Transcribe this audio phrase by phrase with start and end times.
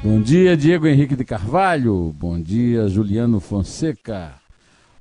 [0.00, 2.14] Bom dia, Diego Henrique de Carvalho.
[2.16, 4.34] Bom dia, Juliano Fonseca.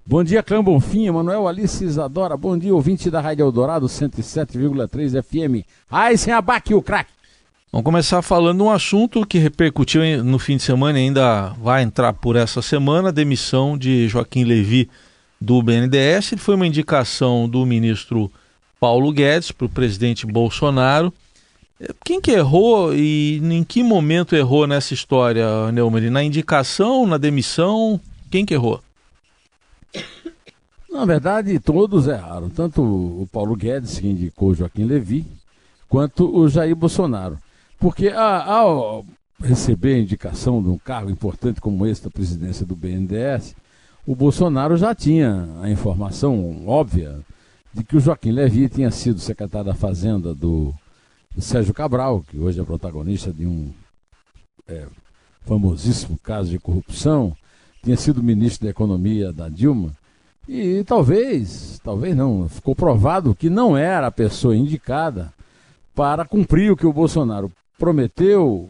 [0.03, 2.35] Bom dia, Clã Bonfim, Manuel Alice Isadora.
[2.35, 5.67] Bom dia, ouvinte da Rádio Eldorado 107,3 FM.
[5.89, 7.11] Ai, sem abaque o craque.
[7.71, 12.13] Vamos começar falando um assunto que repercutiu no fim de semana e ainda vai entrar
[12.13, 14.89] por essa semana, a demissão de Joaquim Levi
[15.39, 16.33] do BNDES.
[16.37, 18.31] Foi uma indicação do ministro
[18.79, 21.13] Paulo Guedes para o presidente Bolsonaro.
[22.03, 26.09] Quem que errou e em que momento errou nessa história, Neumann?
[26.09, 27.99] Na indicação, na demissão?
[28.31, 28.81] Quem que errou?
[30.89, 32.49] Na verdade, todos erraram.
[32.49, 35.25] Tanto o Paulo Guedes, que indicou Joaquim Levi,
[35.87, 37.37] quanto o Jair Bolsonaro.
[37.79, 39.05] Porque ao
[39.39, 43.55] receber a indicação de um cargo importante como esse da presidência do BNDES,
[44.05, 47.19] o Bolsonaro já tinha a informação óbvia
[47.71, 50.73] de que o Joaquim Levi tinha sido secretário da Fazenda do
[51.39, 53.71] Sérgio Cabral, que hoje é protagonista de um
[54.67, 54.85] é,
[55.45, 57.35] famosíssimo caso de corrupção,
[57.83, 59.95] tinha sido ministro da Economia da Dilma,
[60.47, 65.33] e talvez, talvez não, ficou provado que não era a pessoa indicada
[65.93, 68.69] para cumprir o que o Bolsonaro prometeu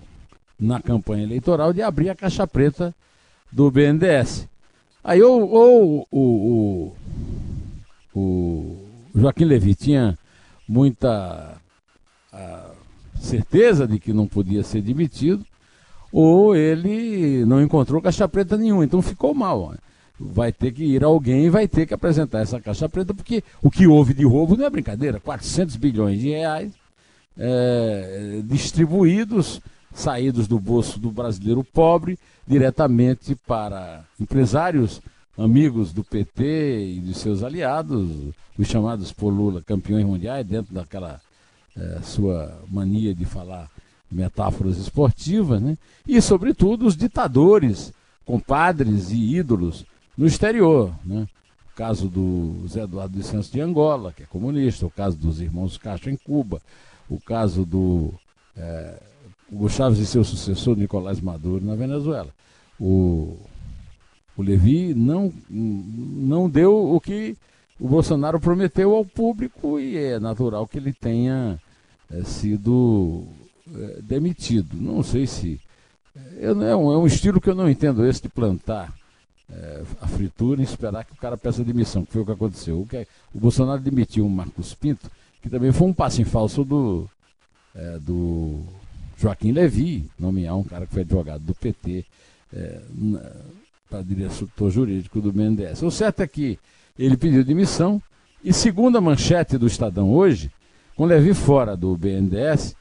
[0.59, 2.95] na campanha eleitoral de abrir a caixa preta
[3.51, 4.47] do BNDES.
[5.03, 6.95] Aí ou, ou o,
[8.13, 8.77] o, o
[9.15, 10.17] Joaquim Levi tinha
[10.67, 11.57] muita
[13.19, 15.45] certeza de que não podia ser demitido,
[16.11, 19.75] ou ele não encontrou caixa preta nenhuma, então ficou mal.
[20.19, 23.69] Vai ter que ir alguém e vai ter que apresentar essa caixa preta, porque o
[23.69, 26.71] que houve de roubo não é brincadeira, 400 bilhões de reais
[27.37, 29.61] é, distribuídos,
[29.93, 32.17] saídos do bolso do brasileiro pobre,
[32.47, 35.01] diretamente para empresários
[35.37, 38.09] amigos do PT e de seus aliados,
[38.57, 41.21] os chamados por Lula campeões mundiais, dentro daquela
[41.77, 43.69] é, sua mania de falar
[44.09, 45.77] metáforas esportivas, né?
[46.07, 47.93] e, sobretudo, os ditadores,
[48.25, 49.85] compadres e ídolos
[50.17, 50.93] no exterior.
[51.05, 51.27] Né?
[51.71, 55.41] O caso do Zé Eduardo de Santos de Angola, que é comunista, o caso dos
[55.41, 56.61] irmãos Castro em Cuba,
[57.09, 58.13] o caso do
[58.55, 58.99] é,
[59.51, 62.29] Hugo Chávez e seu sucessor, Nicolás Maduro, na Venezuela.
[62.79, 63.37] O,
[64.35, 67.35] o Levi não, não deu o que
[67.79, 71.59] o Bolsonaro prometeu ao público e é natural que ele tenha
[72.11, 73.25] é, sido
[73.75, 74.75] é, demitido.
[74.75, 75.59] Não sei se.
[76.39, 78.93] É, é, um, é um estilo que eu não entendo esse de plantar
[79.51, 82.81] é, a fritura e esperar que o cara peça demissão, que foi o que aconteceu.
[82.81, 85.09] O, que, é, o Bolsonaro demitiu o Marcos Pinto,
[85.41, 87.09] que também foi um passo em falso do,
[87.75, 88.61] é, do
[89.17, 92.05] Joaquim Levi, nomear um cara que foi advogado do PT
[92.53, 92.81] é,
[93.89, 95.81] para diretor jurídico do BNDES.
[95.83, 96.59] O certo é que
[96.97, 98.01] ele pediu demissão
[98.43, 100.51] e, segundo a manchete do Estadão hoje,
[100.97, 102.75] com Levi fora do BNDES,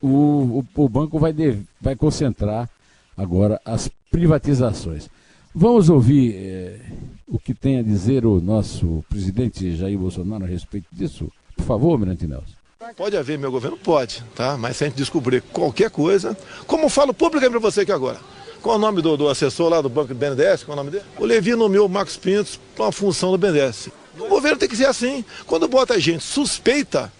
[0.00, 1.34] o, o, o banco vai,
[1.78, 2.68] vai concentrar
[3.14, 5.10] agora as privatizações.
[5.54, 6.80] Vamos ouvir eh,
[7.26, 11.30] o que tem a dizer o nosso presidente Jair Bolsonaro a respeito disso?
[11.56, 12.54] Por favor, Mirante Nelson.
[12.96, 13.76] Pode haver meu governo?
[13.76, 14.56] Pode, tá?
[14.56, 16.34] Mas se a gente descobrir qualquer coisa,
[16.66, 18.18] como eu falo publicamente para você aqui agora,
[18.62, 20.64] qual é o nome do, do, assessor lá do Banco do BNDES?
[20.64, 21.04] Qual é o nome dele?
[21.18, 23.90] O Levi nomeou o Marcos Pintos para uma função do BNDES.
[24.18, 25.22] O governo tem que ser assim.
[25.46, 27.12] Quando bota gente suspeita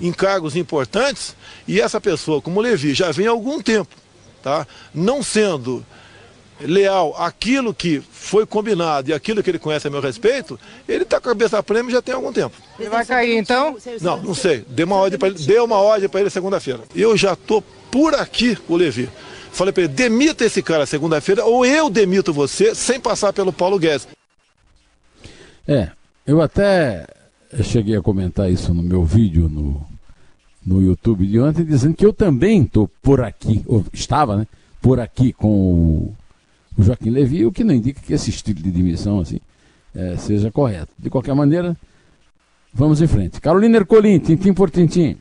[0.00, 1.34] em cargos importantes,
[1.66, 3.94] e essa pessoa, como o Levi, já vem há algum tempo,
[4.42, 4.66] tá?
[4.94, 5.84] não sendo
[6.60, 10.58] leal àquilo que foi combinado e aquilo que ele conhece a meu respeito,
[10.88, 12.56] ele está com a cabeça prêmio já tem algum tempo.
[12.78, 13.76] Ele vai cair então?
[14.00, 14.64] Não, não sei.
[14.68, 16.80] Deu uma ordem para ele, deu uma ordem para ele segunda-feira.
[16.94, 19.08] Eu já estou por aqui, o Levi.
[19.52, 23.78] Falei para ele, demita esse cara segunda-feira ou eu demito você sem passar pelo Paulo
[23.78, 24.08] Guedes.
[25.66, 25.90] É,
[26.26, 27.06] eu até
[27.62, 29.86] cheguei a comentar isso no meu vídeo no,
[30.64, 34.46] no YouTube de ontem, dizendo que eu também estou por aqui, ou estava, né,
[34.80, 36.14] por aqui com o
[36.76, 39.40] o Joaquim Levi, o que não indica que esse estilo de demissão assim,
[39.94, 40.92] é, seja correto.
[40.98, 41.76] De qualquer maneira,
[42.72, 43.40] vamos em frente.
[43.40, 45.16] Carolina Ercolim, tintim por tintim.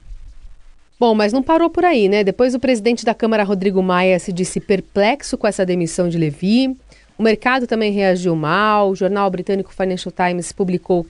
[1.00, 2.24] Bom, mas não parou por aí, né?
[2.24, 6.76] Depois o presidente da Câmara, Rodrigo Maia, se disse perplexo com essa demissão de Levi.
[7.18, 8.92] O mercado também reagiu mal.
[8.92, 11.06] O jornal britânico Financial Times publicou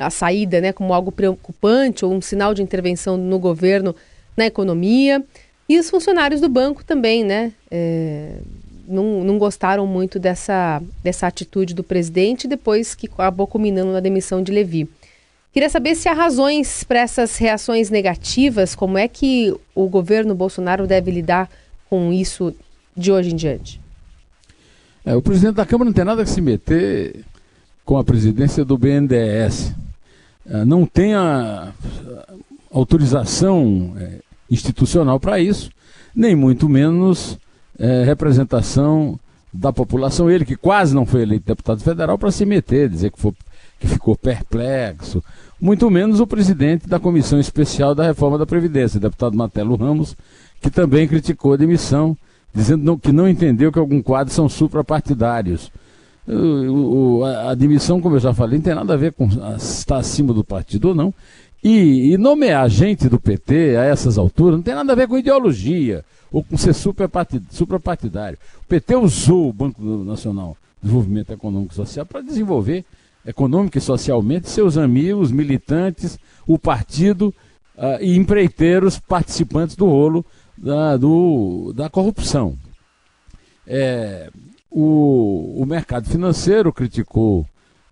[0.00, 3.94] a saída né, como algo preocupante ou um sinal de intervenção no governo
[4.36, 5.22] na economia.
[5.68, 7.52] E os funcionários do banco também, né?
[7.70, 8.32] É
[8.90, 14.42] não, não gostaram muito dessa, dessa atitude do presidente, depois que acabou culminando na demissão
[14.42, 14.88] de Levi.
[15.52, 20.86] Queria saber se há razões para essas reações negativas, como é que o governo Bolsonaro
[20.86, 21.48] deve lidar
[21.88, 22.54] com isso
[22.96, 23.80] de hoje em diante?
[25.04, 27.24] É, o presidente da Câmara não tem nada que se meter
[27.84, 29.72] com a presidência do BNDES.
[30.46, 31.72] É, não tem a
[32.70, 34.20] autorização é,
[34.50, 35.70] institucional para isso,
[36.14, 37.38] nem muito menos
[37.78, 39.18] é, representação
[39.52, 40.30] da população.
[40.30, 43.32] Ele que quase não foi eleito deputado federal para se meter, dizer que, foi,
[43.78, 45.22] que ficou perplexo.
[45.60, 50.16] Muito menos o presidente da Comissão Especial da Reforma da Previdência, deputado Matelo Ramos,
[50.60, 52.16] que também criticou a demissão
[52.52, 55.70] dizendo que não entendeu que alguns quadros são suprapartidários.
[56.32, 59.96] O, a, a demissão, como eu já falei, não tem nada a ver com estar
[59.96, 61.12] acima do partido ou não.
[61.62, 65.18] E, e nomear gente do PT a essas alturas não tem nada a ver com
[65.18, 68.38] ideologia ou com ser suprapartidário.
[68.64, 72.84] O PT usou o Banco Nacional de Desenvolvimento Econômico e Social para desenvolver
[73.26, 77.34] econômica e socialmente seus amigos, militantes, o partido
[77.76, 80.24] uh, e empreiteiros participantes do rolo
[80.56, 82.56] da, do, da corrupção.
[83.66, 84.30] É,
[84.70, 87.46] o, o mercado financeiro criticou.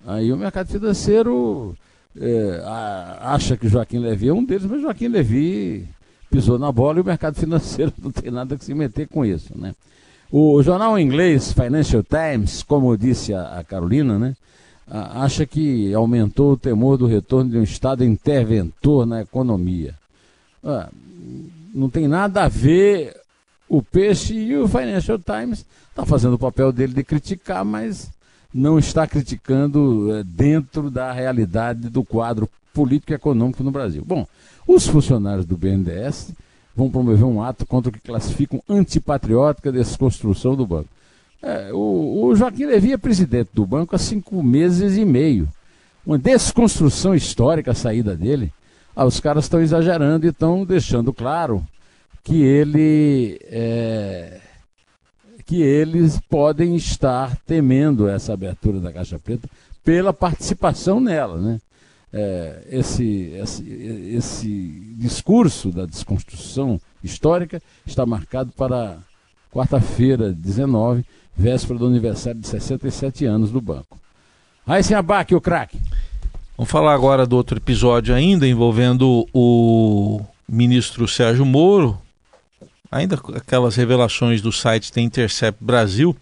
[0.06, 1.76] Aí o mercado financeiro
[2.18, 5.88] é, a, acha que Joaquim Levy é um deles, mas Joaquim Levy
[6.30, 9.52] pisou na bola e o mercado financeiro não tem nada que se meter com isso.
[9.58, 9.74] Né?
[10.30, 14.36] O jornal inglês Financial Times, como disse a, a Carolina, né,
[14.86, 19.94] a, acha que aumentou o temor do retorno de um Estado interventor na economia.
[20.62, 20.88] Ah,
[21.74, 23.14] não tem nada a ver
[23.68, 28.10] o peixe e o Financial Times está fazendo o papel dele de criticar, mas
[28.52, 34.02] não está criticando é, dentro da realidade do quadro político e econômico no Brasil.
[34.06, 34.26] Bom,
[34.66, 36.32] os funcionários do BNDES
[36.74, 40.88] vão promover um ato contra o que classificam antipatriótica desconstrução do banco.
[41.42, 45.48] É, o, o Joaquim Levy é presidente do banco há cinco meses e meio.
[46.06, 48.52] Uma desconstrução histórica a saída dele
[48.98, 51.64] ah, os caras estão exagerando e estão deixando claro
[52.28, 54.38] que ele é,
[55.46, 59.48] que eles podem estar temendo essa abertura da Caixa Preta
[59.82, 61.58] pela participação nela, né?
[62.12, 63.70] É, esse, esse,
[64.14, 68.98] esse discurso da desconstrução histórica está marcado para
[69.50, 71.04] quarta-feira, 19,
[71.34, 73.98] véspera do aniversário de 67 anos do banco.
[74.66, 75.80] Aí, sem abaque, o craque.
[76.58, 81.98] Vamos falar agora do outro episódio ainda envolvendo o ministro Sérgio Moro,
[82.90, 86.16] ainda aquelas revelações do site The Intercept Brasil.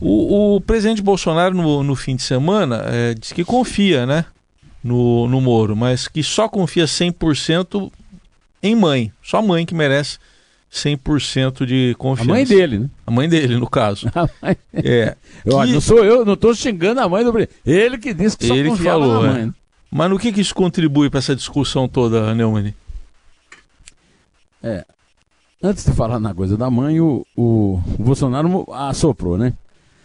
[0.00, 4.24] O, o presidente Bolsonaro, no, no, fim de semana, é, disse que confia né,
[4.82, 7.90] no, no Moro, mas que só confia 100%
[8.62, 9.12] em mãe.
[9.22, 10.18] Só a mãe que merece
[10.72, 12.30] 100% de confiança.
[12.30, 12.90] A mãe dele, né?
[13.06, 14.10] A mãe dele, no caso.
[14.42, 14.56] Mãe...
[14.72, 15.16] É.
[15.42, 15.72] Que...
[15.72, 17.32] Não sou eu, não estou xingando a mãe do
[17.64, 19.42] Ele que disse que só Ele que falou, na mãe.
[19.42, 19.46] É.
[19.46, 19.54] Né?
[19.90, 22.74] Mas no que, que isso contribui para essa discussão toda, Neumann?
[24.60, 24.84] É.
[25.64, 29.54] Antes de falar na coisa da mãe, o, o, Bolsonaro assoprou, né?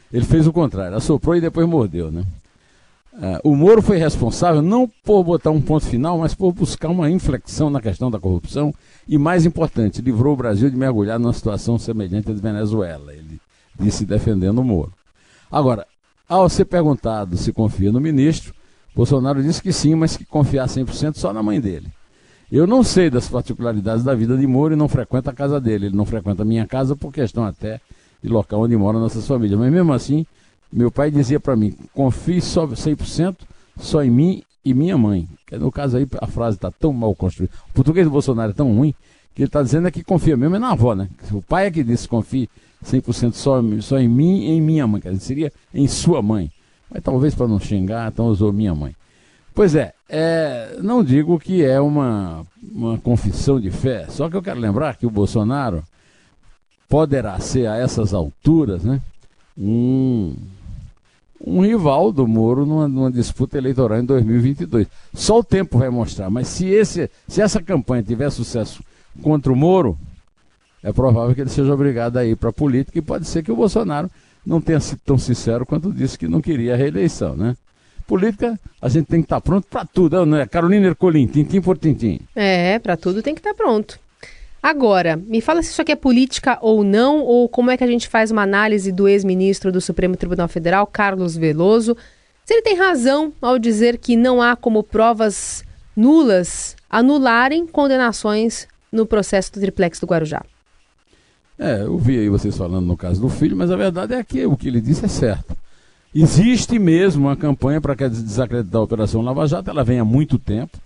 [0.09, 2.23] Ele fez o contrário, assoprou e depois mordeu, né?
[3.11, 7.11] Uh, o Moro foi responsável não por botar um ponto final, mas por buscar uma
[7.11, 8.73] inflexão na questão da corrupção
[9.05, 13.13] e, mais importante, livrou o Brasil de mergulhar numa situação semelhante à de Venezuela.
[13.13, 13.37] Ele
[13.77, 14.93] disse defendendo o Moro.
[15.51, 15.85] Agora,
[16.29, 18.53] ao ser perguntado se confia no ministro,
[18.95, 21.91] Bolsonaro disse que sim, mas que confiar 100% só na mãe dele.
[22.51, 25.87] Eu não sei das particularidades da vida de Moro e não frequento a casa dele.
[25.87, 27.79] Ele não frequenta a minha casa por questão até
[28.23, 29.59] de local onde moram nossas famílias.
[29.59, 30.25] Mas mesmo assim,
[30.73, 33.35] meu pai dizia para mim: confie só 100%
[33.77, 35.27] só em mim e minha mãe.
[35.51, 37.53] No caso aí, a frase está tão mal construída.
[37.69, 38.93] O português do Bolsonaro é tão ruim
[39.35, 41.07] que ele está dizendo é que confia mesmo é na avó, né?
[41.31, 42.49] O pai é que disse confie
[42.83, 44.99] 100% só, só em mim e em minha mãe.
[45.01, 46.51] Quer dizer, seria em sua mãe.
[46.89, 48.95] Mas talvez para não xingar, então usou minha mãe.
[49.59, 54.41] Pois é, é, não digo que é uma, uma confissão de fé, só que eu
[54.41, 55.83] quero lembrar que o Bolsonaro
[56.87, 59.01] poderá ser a essas alturas né,
[59.57, 60.33] um
[61.45, 64.87] um rival do Moro numa, numa, disputa eleitoral em 2022.
[65.13, 68.81] Só o tempo vai mostrar, mas se, esse, se essa campanha tiver sucesso
[69.21, 69.97] contra o Moro,
[70.81, 73.51] é provável que ele seja obrigado a ir para a política e pode ser que
[73.51, 74.09] o Bolsonaro
[74.45, 77.57] não tenha sido tão sincero quanto disse que não queria a reeleição, né?
[78.09, 80.47] Política, a gente tem que estar tá pronto para tudo, não é?
[80.47, 82.19] Carolina Ercolim, tintim por tintim.
[82.35, 83.99] É, para tudo tem que estar tá pronto.
[84.63, 87.87] Agora, me fala se isso aqui é política ou não, ou como é que a
[87.87, 91.95] gente faz uma análise do ex-ministro do Supremo Tribunal Federal, Carlos Veloso.
[92.43, 95.63] Se ele tem razão ao dizer que não há como provas
[95.95, 100.43] nulas anularem condenações no processo do triplex do Guarujá.
[101.59, 104.43] É, eu vi aí vocês falando no caso do filho, mas a verdade é que
[104.47, 105.55] o que ele disse é certo.
[106.13, 110.77] Existe mesmo uma campanha para desacreditar a Operação Lava Jato, ela vem há muito tempo,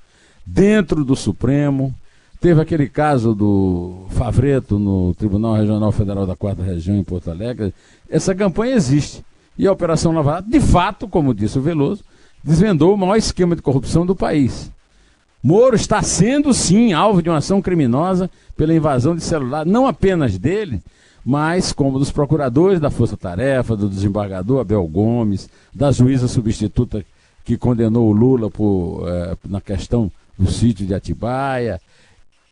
[0.45, 1.95] dentro do Supremo.
[2.41, 7.73] Teve aquele caso do Favreto no Tribunal Regional Federal da Quarta Região em Porto Alegre.
[8.09, 9.23] Essa campanha existe.
[9.57, 12.03] E a Operação Lava Jato, de fato, como disse o Veloso,
[12.43, 14.69] desvendou o maior esquema de corrupção do país.
[15.41, 20.37] Moro está sendo, sim, alvo de uma ação criminosa pela invasão de celular, não apenas
[20.37, 20.81] dele,
[21.25, 27.05] mas como dos procuradores da Força Tarefa, do desembargador Abel Gomes, da juíza substituta
[27.45, 31.79] que condenou o Lula por, é, na questão do sítio de Atibaia.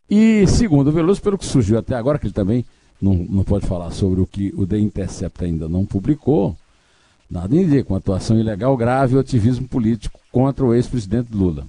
[0.08, 2.64] E, segundo o Veloso, pelo que surgiu até agora, que ele também
[3.00, 6.56] não, não pode falar sobre o que o The Intercept ainda não publicou,
[7.30, 11.66] nada indica, com atuação ilegal grave e ativismo político contra o ex-presidente Lula.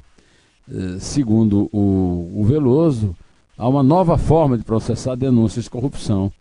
[0.70, 3.16] É, segundo o, o Veloso,
[3.58, 6.32] há uma nova forma de processar denúncias de corrupção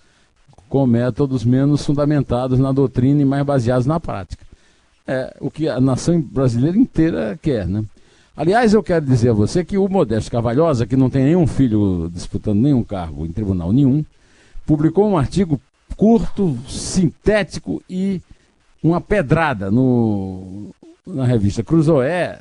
[0.73, 4.43] com métodos menos fundamentados na doutrina e mais baseados na prática.
[5.07, 7.85] É o que a nação brasileira inteira quer, né?
[8.35, 12.11] Aliás, eu quero dizer a você que o Modesto Carvalhosa, que não tem nenhum filho
[12.11, 14.03] disputando nenhum cargo em tribunal nenhum,
[14.65, 15.61] publicou um artigo
[15.95, 18.23] curto, sintético e
[18.83, 20.71] uma pedrada no,
[21.07, 22.41] na revista Cruzoé,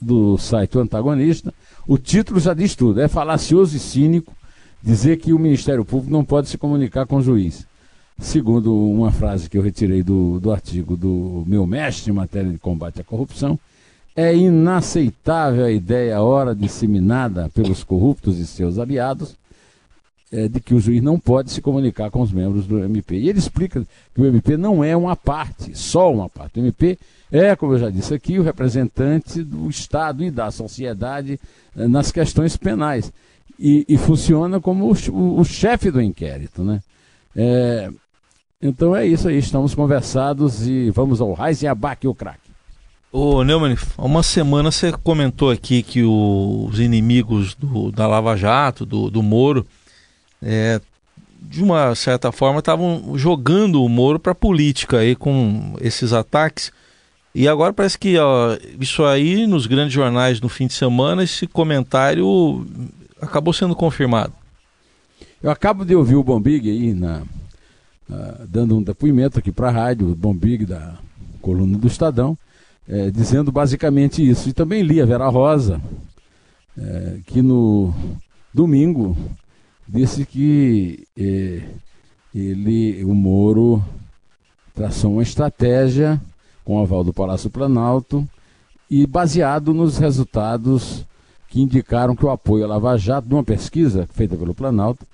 [0.00, 1.52] do site Antagonista.
[1.88, 4.32] O título já diz tudo: é falacioso e cínico
[4.84, 7.66] dizer que o Ministério Público não pode se comunicar com o juiz.
[8.18, 12.58] Segundo uma frase que eu retirei do, do artigo do meu mestre em matéria de
[12.58, 13.58] combate à corrupção,
[14.14, 19.34] é inaceitável a ideia, ora disseminada pelos corruptos e seus aliados,
[20.30, 23.16] é, de que o juiz não pode se comunicar com os membros do MP.
[23.16, 26.60] E ele explica que o MP não é uma parte, só uma parte.
[26.60, 26.98] O MP
[27.34, 31.40] é, como eu já disse aqui, o representante do Estado e da sociedade
[31.76, 33.12] é, nas questões penais
[33.58, 36.80] e, e funciona como o, o, o, chefe do inquérito, né?
[37.36, 37.90] É,
[38.60, 42.50] então é isso aí, estamos conversados e vamos ao Raizen Abac, o craque.
[43.12, 48.84] Ô Neumann, há uma semana você comentou aqui que os inimigos do, da Lava Jato,
[48.84, 49.64] do, do Moro,
[50.42, 50.80] é,
[51.40, 56.72] de uma certa forma estavam jogando o Moro para a política aí com esses ataques.
[57.32, 61.46] E agora parece que ó, isso aí nos grandes jornais no fim de semana, esse
[61.46, 62.66] comentário
[63.20, 64.32] acabou sendo confirmado.
[65.42, 67.22] Eu acabo de ouvir o Bombig aí na,
[68.48, 70.98] dando um depoimento aqui para a rádio, o Bombig da
[71.40, 72.36] coluna do Estadão,
[72.88, 74.48] é, dizendo basicamente isso.
[74.48, 75.80] E também li a Vera Rosa,
[76.76, 77.94] é, que no
[78.52, 79.16] domingo
[79.86, 81.62] disse que é,
[82.34, 83.84] ele, o Moro,
[84.74, 86.20] traçou uma estratégia
[86.64, 88.26] com o aval do Palácio Planalto
[88.90, 91.06] e baseado nos resultados
[91.54, 95.06] que indicaram que o apoio à Lava Jato, de uma pesquisa feita pelo Planalto,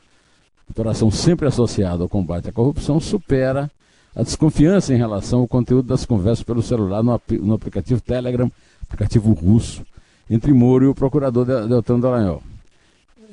[0.70, 3.70] operação sempre associada ao combate à corrupção, supera
[4.16, 8.50] a desconfiança em relação ao conteúdo das conversas pelo celular no, no aplicativo Telegram,
[8.84, 9.84] aplicativo russo,
[10.30, 12.42] entre Moro e o procurador Deltan Dallagnol.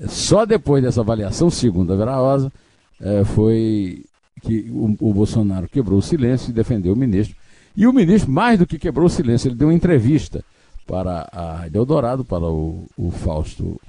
[0.10, 2.52] Só depois dessa avaliação, segundo a Vera Rosa,
[3.00, 4.04] é, foi
[4.42, 7.38] que o, o Bolsonaro quebrou o silêncio e defendeu o ministro.
[7.74, 10.44] E o ministro, mais do que quebrou o silêncio, ele deu uma entrevista
[10.88, 13.80] para a Rádio Eldorado, para o, o Fausto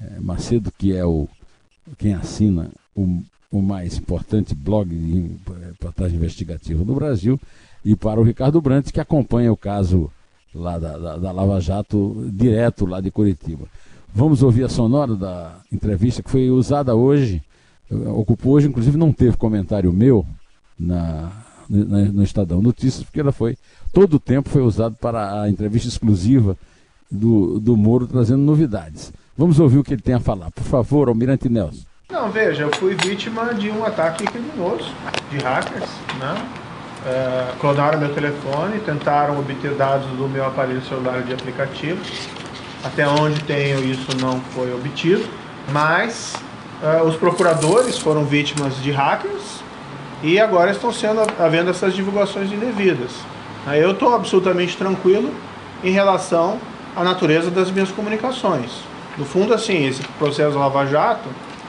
[0.00, 1.28] é, Macedo, que é o
[1.98, 3.20] quem assina o,
[3.50, 7.38] o mais importante blog de reportagem investigativa no Brasil,
[7.84, 10.10] e para o Ricardo Brandt, que acompanha o caso
[10.54, 13.66] lá da, da, da Lava Jato, direto lá de Curitiba.
[14.14, 17.42] Vamos ouvir a sonora da entrevista que foi usada hoje,
[17.90, 20.24] ocupou hoje, inclusive não teve comentário meu
[20.78, 21.32] na,
[21.68, 23.56] na, no Estadão Notícias, porque ela foi
[23.92, 26.56] todo o tempo foi usado para a entrevista exclusiva
[27.10, 29.12] do, do Moro, trazendo novidades.
[29.36, 30.50] Vamos ouvir o que ele tem a falar.
[30.50, 31.84] Por favor, Almirante Nelson.
[32.10, 34.92] Não, veja, eu fui vítima de um ataque criminoso
[35.30, 36.46] de hackers, né?
[37.06, 42.00] É, clonaram meu telefone, tentaram obter dados do meu aparelho celular de aplicativo.
[42.84, 45.24] Até onde tenho isso não foi obtido,
[45.72, 46.34] mas
[46.82, 49.62] é, os procuradores foram vítimas de hackers
[50.22, 53.12] e agora estão sendo havendo essas divulgações indevidas.
[53.66, 55.32] Eu estou absolutamente tranquilo
[55.84, 56.58] em relação
[56.96, 58.70] à natureza das minhas comunicações.
[59.18, 61.28] No fundo, assim, esse processo Lava Jato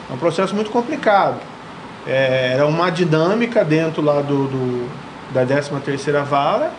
[0.10, 1.38] é um processo muito complicado.
[2.08, 4.90] É, era uma dinâmica dentro lá do, do
[5.34, 6.72] da 13ª Vara,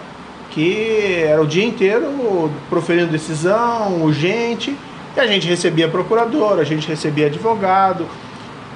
[0.50, 4.76] que era o dia inteiro proferindo decisão urgente,
[5.16, 8.06] e a gente recebia procurador, a gente recebia advogado,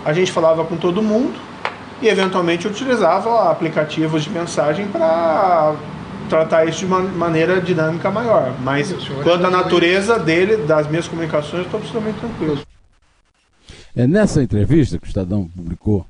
[0.05, 1.35] a gente falava com todo mundo
[2.01, 5.75] e eventualmente utilizava aplicativos de mensagem para
[6.27, 8.55] tratar isso de uma maneira dinâmica maior.
[8.61, 8.93] Mas
[9.23, 12.61] quanto à natureza dele, das minhas comunicações, estou absolutamente tranquilo.
[13.95, 16.07] É nessa entrevista que o Estadão publicou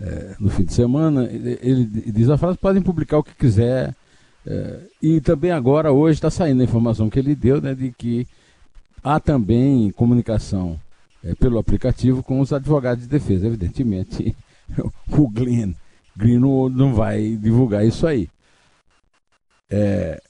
[0.00, 3.94] é, no fim de semana, ele, ele, diz a frase: podem publicar o que quiser.
[4.46, 8.26] É, e também agora, hoje, está saindo a informação que ele deu né, de que
[9.02, 10.78] há também comunicação
[11.24, 13.46] é, pelo aplicativo com os advogados de defesa.
[13.46, 14.36] Evidentemente,
[15.10, 15.72] o Glenn
[16.16, 18.28] Green não, não vai divulgar isso aí.
[19.70, 20.20] É,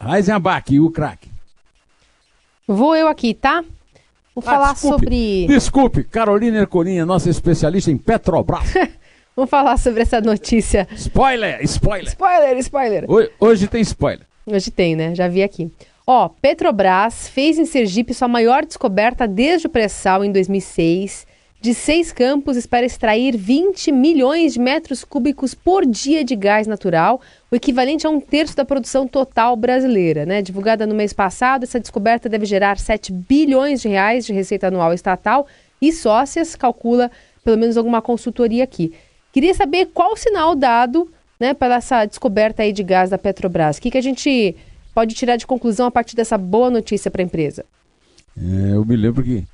[0.00, 1.28] Heisenbach, o craque.
[2.66, 3.62] Vou eu aqui, tá?
[4.34, 5.46] Vou ah, falar desculpe, sobre.
[5.46, 8.74] Desculpe, Carolina Ercolinha, nossa especialista em Petrobras.
[9.34, 10.88] Vamos falar sobre essa notícia.
[10.92, 12.08] Spoiler, spoiler.
[12.08, 13.04] Spoiler, spoiler.
[13.06, 14.26] Hoje, hoje tem spoiler.
[14.46, 15.14] Hoje tem, né?
[15.14, 15.70] Já vi aqui.
[16.06, 21.26] Ó, Petrobras fez em Sergipe sua maior descoberta desde o pré-sal em 2006.
[21.60, 27.20] De seis campos, espera extrair 20 milhões de metros cúbicos por dia de gás natural,
[27.50, 30.24] o equivalente a um terço da produção total brasileira.
[30.26, 30.42] Né?
[30.42, 34.92] Divulgada no mês passado, essa descoberta deve gerar 7 bilhões de reais de receita anual
[34.92, 35.46] estatal
[35.80, 37.10] e sócias, calcula
[37.42, 38.92] pelo menos alguma consultoria aqui.
[39.32, 43.78] Queria saber qual o sinal dado né, para essa descoberta aí de gás da Petrobras.
[43.78, 44.56] O que, que a gente
[44.94, 47.64] pode tirar de conclusão a partir dessa boa notícia para a empresa?
[48.36, 49.44] É, eu me lembro que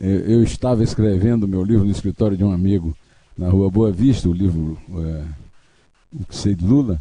[0.00, 2.96] eu, estava escrevendo meu livro no escritório de um amigo
[3.36, 5.24] na rua Boa Vista, o livro é,
[6.12, 7.00] O que sei de Lula,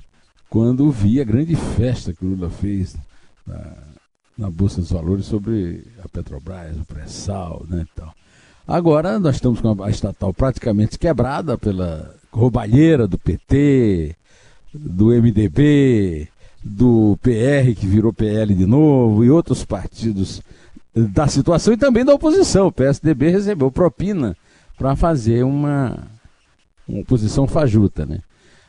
[0.50, 2.96] quando vi a grande festa que o Lula fez
[3.46, 3.74] na,
[4.38, 8.14] na Bolsa dos Valores sobre a Petrobras, o pré-sal, né, tal.
[8.68, 14.16] Agora nós estamos com a estatal praticamente quebrada pela roubalheira do PT,
[14.74, 16.28] do MDB,
[16.64, 20.42] do PR que virou PL de novo e outros partidos
[20.96, 22.68] da situação e também da oposição.
[22.68, 24.36] O PSDB recebeu propina
[24.78, 25.98] para fazer uma,
[26.88, 28.20] uma oposição fajuta, né?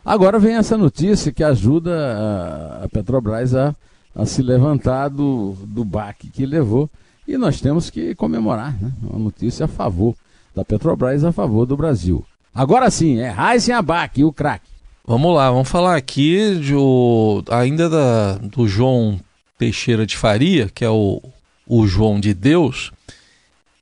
[0.04, 3.74] Agora vem essa notícia que ajuda a, Petrobras a,
[4.14, 6.88] a se levantar do, do baque que levou
[7.26, 8.92] e nós temos que comemorar, né?
[9.02, 10.14] Uma notícia a favor
[10.54, 12.24] da Petrobras, a favor do Brasil.
[12.54, 14.70] Agora sim, é Raizen Abac, o craque.
[15.04, 19.20] Vamos lá, vamos falar aqui de, o, ainda da, do João
[19.58, 21.20] Teixeira de Faria, que é o,
[21.66, 22.92] o João de Deus.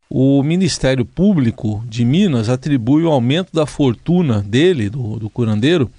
[0.08, 5.90] O Ministério Público de Minas atribui o aumento da fortuna dele, do, do curandeiro,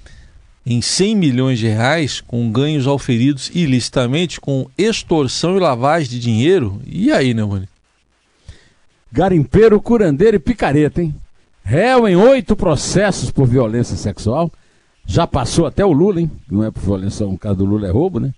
[0.65, 6.81] em 100 milhões de reais com ganhos auferidos ilicitamente com extorsão e lavagem de dinheiro.
[6.87, 7.67] E aí, né, mano?
[9.11, 11.13] Garimpeiro, curandeiro e picareta, hein?
[11.63, 14.51] Réu em oito processos por violência sexual.
[15.05, 16.31] Já passou até o Lula, hein?
[16.49, 18.33] Não é por violência, no caso do Lula é roubo, né?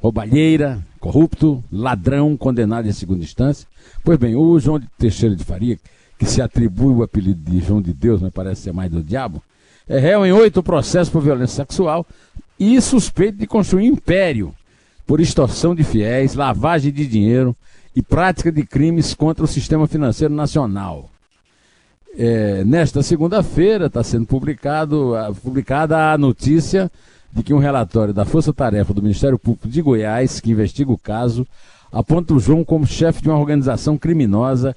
[0.00, 3.66] Roubalheira, corrupto, ladrão, condenado em segunda instância.
[4.02, 5.78] Pois bem, o João Teixeira de Faria,
[6.18, 9.40] que se atribui o apelido de João de Deus, mas parece ser mais do diabo,
[9.88, 12.04] é réu em oito processos por violência sexual
[12.58, 14.52] e suspeito de construir império
[15.06, 17.54] por extorsão de fiéis, lavagem de dinheiro
[17.94, 21.08] e prática de crimes contra o sistema financeiro nacional.
[22.18, 26.90] É, nesta segunda-feira está sendo publicado, publicada a notícia
[27.36, 30.96] de que um relatório da Força Tarefa do Ministério Público de Goiás, que investiga o
[30.96, 31.46] caso,
[31.92, 34.74] aponta o João como chefe de uma organização criminosa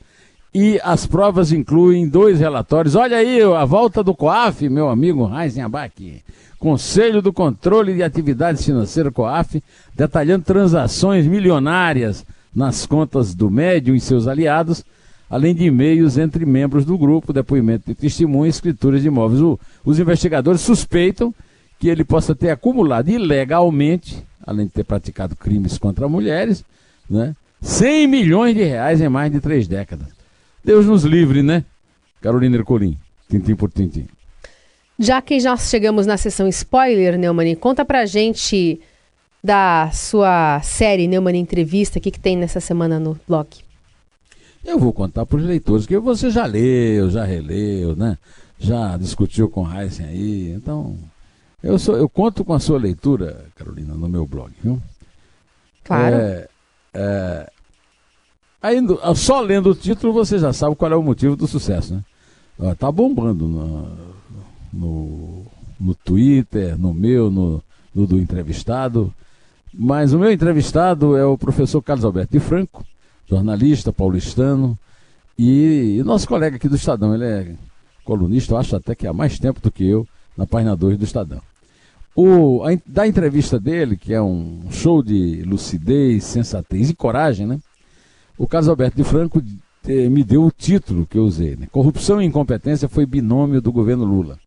[0.54, 2.96] e as provas incluem dois relatórios.
[2.96, 5.32] Olha aí a volta do COAF, meu amigo
[5.64, 6.22] Abac.
[6.60, 9.64] Conselho do Controle de Atividades Financeiras COAF,
[9.96, 14.84] detalhando transações milionárias nas contas do médium e seus aliados,
[15.30, 19.42] além de e-mails entre membros do grupo, depoimento de testemunho e escrituras de imóveis.
[19.42, 21.34] O, os investigadores suspeitam
[21.80, 26.64] que ele possa ter acumulado ilegalmente, além de ter praticado crimes contra mulheres,
[27.10, 30.08] né, 100 milhões de reais em mais de três décadas.
[30.64, 31.64] Deus nos livre, né?
[32.22, 32.98] Carolina Ercolim,
[33.30, 34.08] tintim por tintim.
[34.98, 38.82] Já que já chegamos na sessão spoiler, Neumann, conta pra gente
[39.42, 43.48] da sua série Neumann Entrevista, o que, que tem nessa semana no blog?
[44.66, 48.18] Eu vou contar para os leitores, que você já leu, já releu, né?
[48.60, 50.98] Já discutiu com Heisen aí, então
[51.62, 54.82] eu, sou, eu conto com a sua leitura, Carolina, no meu blog, viu?
[55.84, 56.16] Claro.
[56.16, 56.48] É,
[56.94, 57.52] é,
[58.62, 62.04] Ainda, só lendo o título você já sabe qual é o motivo do sucesso, né?
[62.78, 63.88] Tá bombando no,
[64.74, 65.46] no,
[65.80, 67.64] no Twitter, no meu, no,
[67.96, 69.14] no, do entrevistado.
[69.74, 72.84] Mas o meu entrevistado é o professor Carlos Alberto de Franco,
[73.30, 74.78] jornalista paulistano,
[75.38, 77.14] e, e nosso colega aqui do Estadão.
[77.14, 77.56] Ele é
[78.04, 80.06] colunista, eu acho até que há mais tempo do que eu,
[80.40, 81.42] na página 2 do Estadão.
[82.16, 87.60] O, a, da entrevista dele, que é um show de lucidez, sensatez e coragem, né?
[88.38, 89.44] O Carlos Alberto de Franco
[89.86, 91.58] eh, me deu o título que eu usei.
[91.58, 91.68] Né?
[91.70, 94.40] Corrupção e incompetência foi binômio do governo Lula.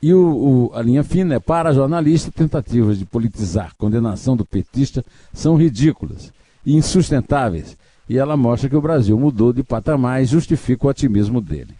[0.00, 5.04] E o, o, a linha fina é para jornalista, tentativas de politizar condenação do petista
[5.32, 6.32] são ridículas
[6.64, 7.76] e insustentáveis.
[8.08, 11.74] E ela mostra que o Brasil mudou de patamar e justifica o otimismo dele.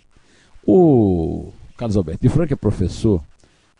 [0.66, 3.22] O Carlos Alberto de Franca é professor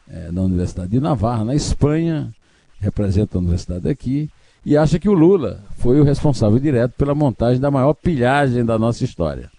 [0.09, 2.33] é, na Universidade de Navarra, na Espanha,
[2.79, 4.31] representa a universidade aqui,
[4.65, 8.79] e acha que o Lula foi o responsável direto pela montagem da maior pilhagem da
[8.79, 9.51] nossa história.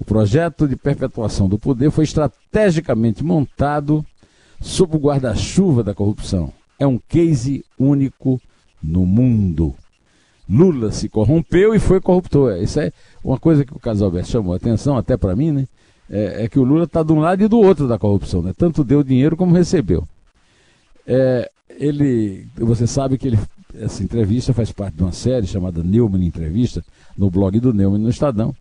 [0.00, 4.04] O projeto de perpetuação do poder foi estrategicamente montado
[4.60, 6.52] sob o guarda-chuva da corrupção.
[6.78, 8.40] É um case único
[8.82, 9.74] no mundo.
[10.48, 12.56] Lula se corrompeu e foi corruptor.
[12.56, 12.90] Isso é
[13.22, 15.66] uma coisa que o Carlos Alberto chamou a atenção, até para mim, né?
[16.08, 18.52] É, é, que o Lula está de um lado e do outro da corrupção, né?
[18.56, 20.06] Tanto deu dinheiro como recebeu.
[21.06, 23.38] É, ele, você sabe que ele,
[23.74, 26.84] essa entrevista faz parte de uma série chamada Neumann Entrevista,
[27.16, 28.54] no blog do Neumann no Estadão.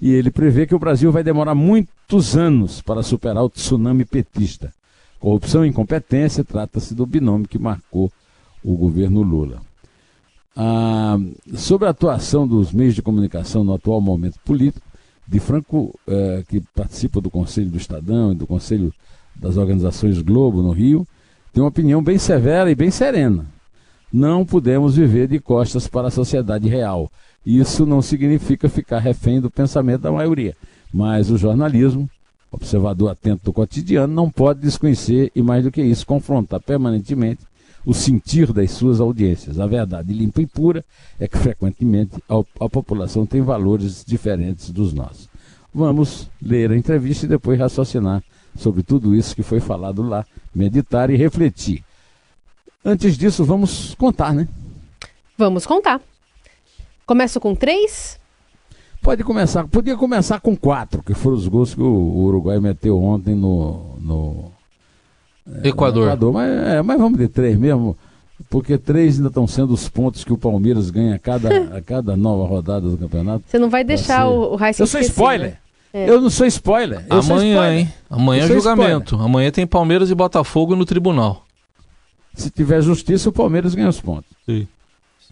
[0.00, 4.72] E ele prevê que o Brasil vai demorar muitos anos para superar o tsunami petista.
[5.18, 8.12] Corrupção e incompetência trata-se do binômio que marcou
[8.62, 9.62] o governo Lula.
[10.54, 11.18] Ah,
[11.54, 14.86] sobre a atuação dos meios de comunicação no atual momento político,
[15.26, 18.92] de Franco, eh, que participa do Conselho do Estadão e do Conselho
[19.34, 21.06] das Organizações Globo no Rio,
[21.52, 23.46] tem uma opinião bem severa e bem serena.
[24.12, 27.10] Não podemos viver de costas para a sociedade real.
[27.44, 30.56] Isso não significa ficar refém do pensamento da maioria,
[30.92, 32.08] mas o jornalismo
[32.50, 37.44] observador atento do cotidiano, não pode desconhecer e, mais do que isso, confrontar permanentemente
[37.86, 39.60] o sentir das suas audiências.
[39.60, 40.84] A verdade limpa e pura
[41.20, 45.28] é que, frequentemente, a, a população tem valores diferentes dos nossos.
[45.72, 48.24] Vamos ler a entrevista e depois raciocinar
[48.56, 51.84] sobre tudo isso que foi falado lá, meditar e refletir.
[52.84, 54.48] Antes disso, vamos contar, né?
[55.38, 56.00] Vamos contar.
[57.06, 58.18] Começo com três?
[59.00, 63.36] Pode começar, podia começar com quatro, que foram os gols que o Uruguai meteu ontem
[63.36, 64.55] no, no
[65.64, 66.06] Equador.
[66.06, 66.32] No Equador.
[66.32, 67.96] Mas, é, mas vamos de três mesmo,
[68.50, 72.16] porque três ainda estão sendo os pontos que o Palmeiras ganha a cada, a cada
[72.16, 73.44] nova rodada do campeonato.
[73.46, 74.28] Você não vai deixar ser...
[74.28, 75.50] o, o Eu sou spoiler.
[75.50, 75.56] Né?
[75.92, 76.10] É.
[76.10, 77.06] Eu não sou spoiler.
[77.08, 77.72] Eu Amanhã, sou spoiler.
[77.72, 77.92] hein?
[78.10, 79.14] Amanhã é julgamento.
[79.14, 79.26] Spoiler.
[79.26, 81.46] Amanhã tem Palmeiras e Botafogo no tribunal.
[82.34, 84.30] Se tiver justiça, o Palmeiras ganha os pontos.
[84.44, 84.68] Sim.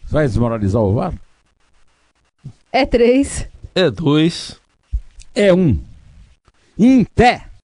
[0.08, 1.12] Vai desmoralizar o VAR?
[2.72, 3.46] É três.
[3.74, 4.58] É dois.
[5.34, 5.78] É um.
[6.78, 7.44] Em pé.